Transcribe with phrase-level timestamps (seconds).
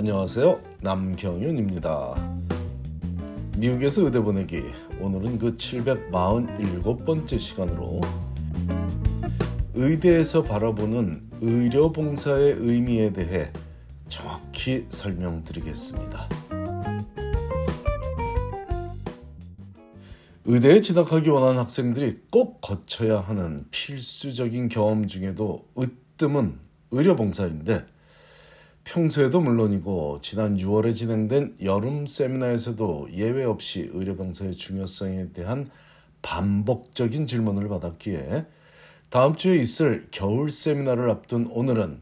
[0.00, 0.62] 안녕하세요.
[0.80, 2.14] 남경윤입니다.
[3.58, 4.62] 미국에서 의대 보내기
[4.98, 8.00] 오늘은 그 747번째 시간으로
[9.74, 13.52] 의대에서 바라보는 의료 봉사의 의미에 대해
[14.08, 16.28] 정확히 설명드리겠습니다.
[20.46, 26.58] 의대에 진학하기 원하는 학생들이 꼭 거쳐야 하는 필수적인 경험 중에도 으뜸은
[26.90, 27.84] 의료 봉사인데
[28.90, 35.70] 평소에도 물론이고 지난 6월에 진행된 여름 세미나에서도 예외 없이 의료봉사의 중요성에 대한
[36.22, 38.46] 반복적인 질문을 받았기에
[39.08, 42.00] 다음 주에 있을 겨울 세미나를 앞둔 오늘은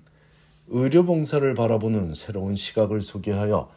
[0.69, 3.71] 의료봉사를 바라보는 새로운 시각을 소개하여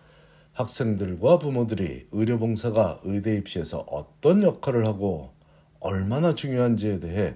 [0.54, 5.34] 학생들과 부모들이 의료봉사가 의대 입시에서 어떤 역할을 하고
[5.82, 7.36] 얼마나 중요한지에 대해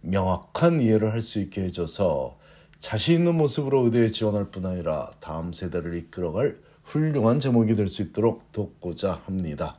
[0.00, 2.39] 명확한 이해를 할 수 있게 해줘서
[2.80, 8.50] 자신 있는 모습으로 의대에 지원할 뿐 아니라 다음 세대를 이끌어갈 훌륭한 제목이 될 수 있도록
[8.52, 9.78] 돕고자 합니다.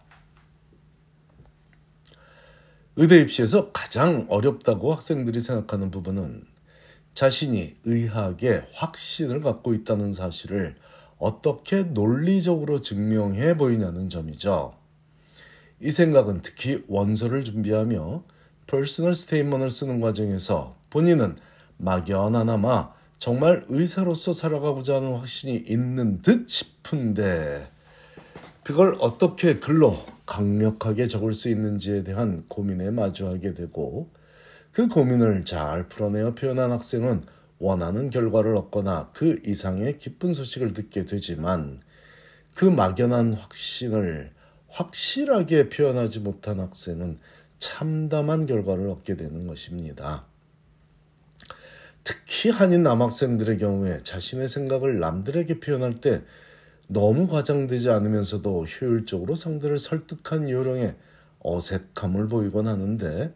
[2.96, 6.46] 의대 입시에서 가장 어렵다고 학생들이 생각하는 부분은
[7.14, 10.76] 자신이 의학에 확신을 갖고 있다는 사실을
[11.18, 14.76] 어떻게 논리적으로 증명해 보이냐는 점이죠.
[15.80, 18.24] 이 생각은 특히 원서를 준비하며
[18.68, 21.38] personal statement를 쓰는 과정에서 본인은
[21.82, 27.70] 막연하나마 정말 의사로서 살아가고자 하는 확신이 있는 듯 싶은데
[28.64, 34.10] 그걸 어떻게 글로 강력하게 적을 수 있는지에 대한 고민에 마주하게 되고
[34.72, 37.24] 그 고민을 잘 풀어내어 표현한 학생은
[37.60, 41.82] 원하는 결과를 얻거나 그 이상의 기쁜 소식을 듣게 되지만
[42.56, 44.32] 그 막연한 확신을
[44.70, 47.20] 확실하게 표현하지 못한 학생은
[47.60, 50.31] 참담한 결과를 얻게 되는 것입니다.
[52.04, 56.22] 특히 한인 남학생들의 경우에 자신의 생각을 남들에게 표현할 때
[56.88, 60.96] 너무 과장되지 않으면서도 효율적으로 상대를 설득한 요령에
[61.40, 63.34] 어색함을 보이곤 하는데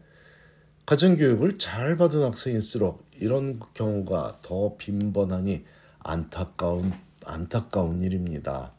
[0.86, 5.64] 가정교육을 잘 받은 학생일수록 이런 경우가 더 빈번하니
[5.98, 6.92] 안타까운
[7.24, 8.72] 안타까운 일입니다.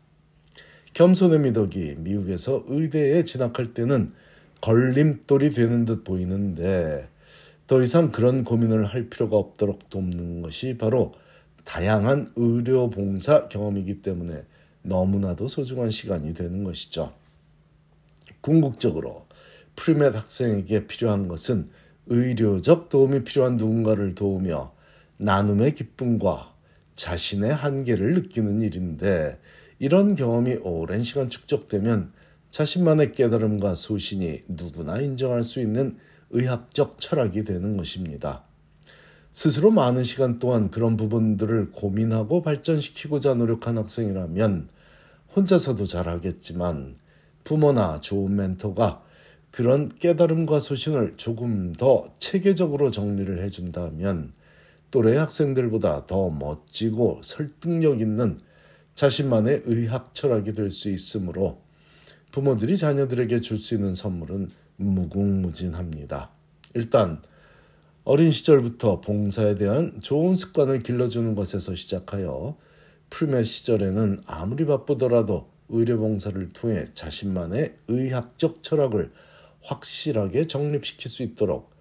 [0.93, 4.13] 겸손의 미덕이 미국에서 의대에 진학할 때는
[4.61, 7.09] 걸림돌이 되는 듯 보이는데
[7.67, 11.13] 더 이상 그런 고민을 할 필요가 없도록 돕는 것이 바로
[11.65, 14.45] 다양한 의료 봉사 경험이기 때문에
[14.83, 17.13] 너무나도 소중한 시간이 되는 것이죠.
[18.39, 19.25] 궁극적으로
[19.75, 21.69] 프리맷 학생에게 필요한 것은
[22.05, 24.73] 의료적 도움이 필요한 누군가를 도우며
[25.17, 26.53] 나눔의 기쁨과
[26.95, 29.39] 자신의 한계를 느끼는 일인데
[29.79, 32.13] 이런 경험이 오랜 시간 축적되면
[32.49, 35.97] 자신만의 깨달음과 소신이 누구나 인정할 수 있는
[36.29, 38.43] 의학적 철학이 되는 것입니다.
[39.31, 44.69] 스스로 많은 시간 동안 그런 부분들을 고민하고 발전시키고자 노력한 학생이라면
[45.35, 46.95] 혼자서도 잘하겠지만
[47.43, 49.03] 부모나 좋은 멘토가
[49.51, 54.33] 그런 깨달음과 소신을 조금 더 체계적으로 정리를 해준다면
[54.91, 58.39] 또래 학생들보다 더 멋지고 설득력 있는
[58.95, 61.61] 자신만의 의학 철학이 될 수 있으므로
[62.31, 66.31] 부모들이 자녀들에게 줄 수 있는 선물은 무궁무진합니다.
[66.73, 67.21] 일단
[68.03, 72.57] 어린 시절부터 봉사에 대한 좋은 습관을 길러주는 것에서 시작하여
[73.09, 79.11] 프리메 시절에는 아무리 바쁘더라도 의료봉사를 통해 자신만의 의학적 철학을
[79.61, 81.71] 확실하게 정립시킬 수 있도록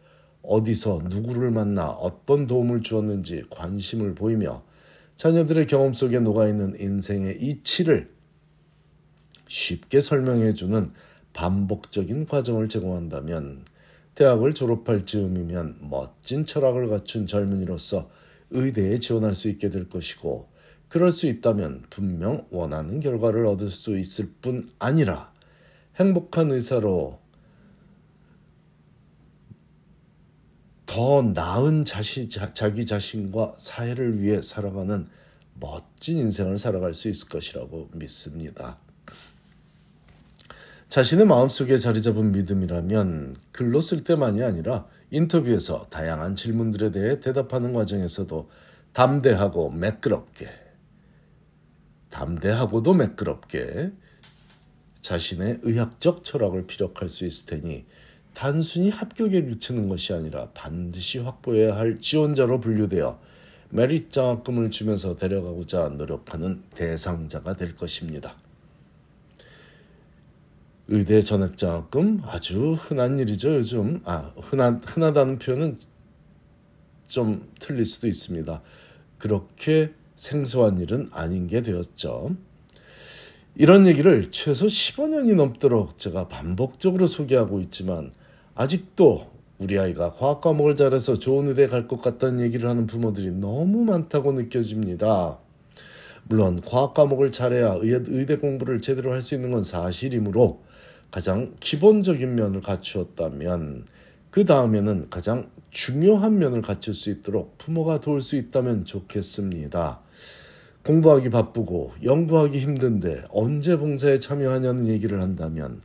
[0.43, 4.65] 어디서 누구를 만나 어떤 도움을 주었는지 관심을 보이며
[5.17, 8.11] 자녀들의 경험 속에 녹아있는 인생의 이치를
[9.49, 10.93] 쉽게 설명해주는
[11.37, 13.67] 반복적인 과정을 제공한다면
[14.15, 18.09] 대학을 졸업할 즈음이면 멋진 철학을 갖춘 젊은이로서
[18.51, 20.49] 의대에 지원할 수 있게 될 것이고
[20.89, 25.31] 그럴 수 있다면 분명 원하는 결과를 얻을 수 있을 뿐 아니라
[25.97, 27.19] 행복한 의사로
[30.87, 35.07] 더 나은 자시, 자, 자기 자신과 사회를 위해 살아가는
[35.61, 38.79] 멋진 인생을 살아갈 수 있을 것이라고 믿습니다.
[40.89, 48.49] 자신의 마음속에 자리 잡은 믿음이라면 글로 쓸 때만이 아니라 인터뷰에서 다양한 질문들에 대해 대답하는 과정에서도
[48.93, 50.49] 담대하고 매끄럽게
[52.11, 53.91] 담대하고도 매끄럽게
[55.03, 57.85] 자신의 의학적 철학을 피력할 수 있을 테니
[58.33, 63.21] 단순히 합격에 미치는 것이 아니라 반드시 확보해야 할 지원자로 분류되어
[63.71, 68.37] 메리트 장학금을 주면서 데려가고자 노력하는 대상자가 될 것입니다.
[70.89, 75.79] 의대 전액장학금 아주 흔한 일이죠 요즘 아 흔한 흔하다는 표현은
[77.09, 78.63] 좀 틀릴 수도 있습니다.
[79.19, 82.37] 그렇게 생소한 일은 아닌 게 되었죠.
[83.57, 88.13] 이런 얘기를 최소 15년이 넘도록 제가 반복적으로 소개하고 있지만
[88.55, 93.85] 아직도 우리 아이가 과학 과목을 잘해서 좋은 의대 갈 것 같다는 얘기를 하는 부모들이 너무
[93.85, 95.39] 많다고 느껴집니다.
[96.25, 100.61] 물론 과학 과목을 잘해야 의대 공부를 제대로 할 수 있는 건 사실이므로
[101.11, 103.87] 가장 기본적인 면을 갖추었다면
[104.31, 110.01] 그 다음에는 가장 중요한 면을 갖출 수 있도록 부모가 도울 수 있다면 좋겠습니다.
[110.85, 115.83] 공부하기 바쁘고 연구하기 힘든데 언제 봉사에 참여하냐는 얘기를 한다면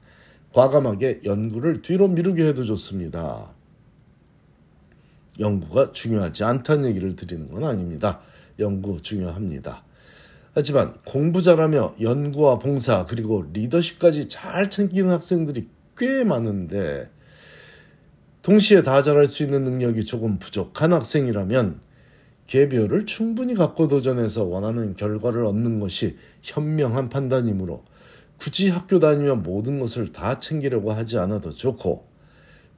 [0.53, 3.49] 과감하게 연구를 뒤로 미루게 해도 좋습니다.
[5.39, 8.19] 연구가 중요하지 않다는 얘기를 드리는 건 아닙니다.
[8.59, 9.83] 연구 중요합니다.
[10.53, 15.67] 하지만 공부 잘하며 연구와 봉사 그리고 리더십까지 잘 챙기는 학생들이
[15.97, 17.09] 꽤 많은데
[18.41, 21.79] 동시에 다 잘할 수 있는 능력이 조금 부족한 학생이라면
[22.47, 27.85] gap year를 충분히 갖고 도전해서 원하는 결과를 얻는 것이 현명한 판단이므로
[28.37, 32.07] 굳이 학교 다니며 모든 것을 다 챙기려고 하지 않아도 좋고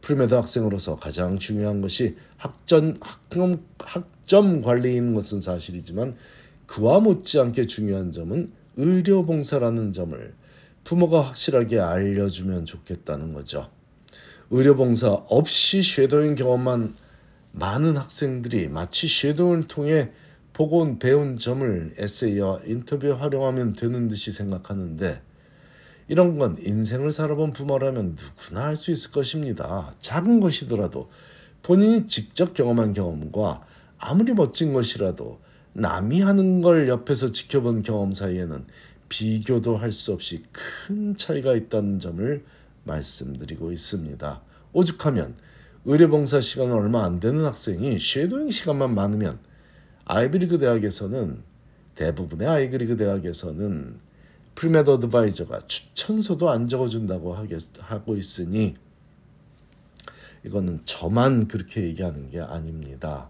[0.02, 6.18] premed 학생으로서 가장 중요한 것이 학점, 학점, 학점 관리인 것은 사실이지만
[6.65, 10.33] 그와 못지않게 중요한 점은 의료봉사라는 점을
[10.83, 13.69] 부모가 확실하게 알려주면 좋겠다는 거죠.
[14.50, 16.95] 의료봉사 없이 shadowing 경험만
[17.51, 20.12] 많은 학생들이 마치 shadowing을 통해
[20.54, 25.21] 보고 배운 점을 에세이와 인터뷰에 활용하면 되는 듯이 생각하는데
[26.07, 29.94] 이런 건 인생을 살아본 부모라면 누구나 할 수 있을 것입니다.
[30.00, 31.10] 작은 것이더라도
[31.63, 33.65] 본인이 직접 경험한 경험과
[33.98, 35.39] 아무리 멋진 것이라도
[35.74, 38.66] 남이 하는 걸 옆에서 지켜본 경험 사이에는
[39.10, 42.44] 비교도 할 수 없이 큰 차이가 있다는 점을
[42.84, 44.42] 말씀드리고 있습니다.
[44.74, 45.36] 오죽하면
[45.86, 49.40] 의료봉사 시간 얼마 안 되는 학생이 shadowing 시간만 많으면
[50.06, 51.44] 아이비리그 대학에서는
[51.96, 54.00] 대부분의 아이비리그 대학에서는
[54.56, 57.36] premed advisor가 추천서도 안 적어준다고
[57.80, 58.75] 하고 있으니
[60.46, 63.30] 이거는 저만 그렇게 얘기하는 게 아닙니다.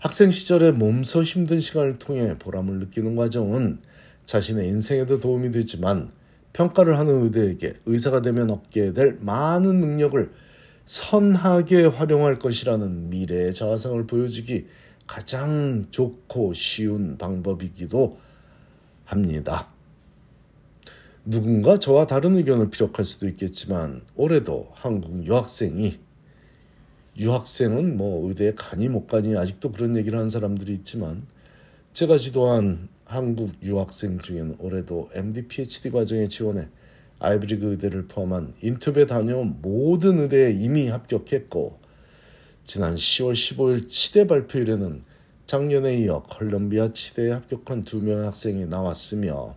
[0.00, 3.80] 학생 시절에 몸소 힘든 시간을 통해 보람을 느끼는 과정은
[4.24, 6.10] 자신의 인생에도 도움이 되지만
[6.54, 10.32] 평가를 하는 의대에게 의사가 되면 얻게 될 많은 능력을
[10.86, 14.68] 선하게 활용할 것이라는 미래의 자화상을 보여주기
[15.06, 18.18] 가장 좋고 쉬운 방법이기도
[19.04, 19.68] 합니다.
[21.26, 25.98] 누군가 저와 다른 의견을 피력할 수도 있겠지만 올해도 한국 유학생이
[27.16, 31.26] 유학생은 뭐 의대에 가니 못 가니 아직도 그런 얘기를 하는 사람들이 있지만
[31.92, 36.68] 제가 지도한 한국 유학생 중에는 올해도 MD PhD 과정에 지원해
[37.18, 41.78] 아이브리그 의대를 포함한 인터뷰에 다녀온 모든 의대에 이미 합격했고
[42.64, 45.02] 지난 10월 15일 치대 발표일에는
[45.46, 49.56] 작년에 이어 컬럼비아 치대에 합격한 두 명의 학생이 나왔으며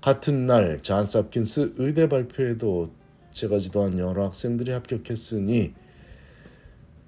[0.00, 2.86] 같은 날 잔스 홉킨스 의대 발표에도
[3.32, 5.74] 제가 지도한 여러 학생들이 합격했으니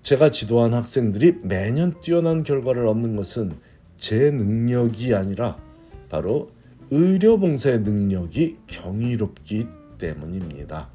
[0.03, 3.53] 제가 지도한 학생들이 매년 뛰어난 결과를 얻는 것은
[3.99, 5.59] 제 능력이 아니라
[6.09, 6.51] 바로
[6.91, 9.69] 의료봉사의 능력이 경이롭기
[9.99, 10.89] 때문입니다.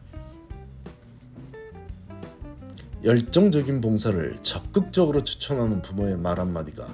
[3.04, 6.94] 열정적인 봉사를 적극적으로 추천하는 부모의 말 한마디가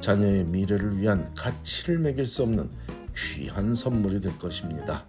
[0.00, 2.68] 자녀의 미래를 위한 가치를 매길 수 없는
[3.16, 5.06] 귀한 선물이 될 것입니다.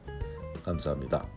[0.63, 1.36] 감사합니다.